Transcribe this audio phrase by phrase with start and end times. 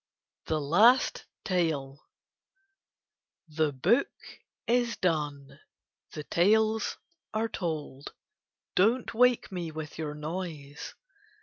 [0.47, 2.03] THE LAST TALE
[3.47, 4.09] The book
[4.65, 5.59] is done,
[6.13, 6.97] the tales
[7.35, 8.11] are told;
[8.73, 10.95] Don't wake me with your noise.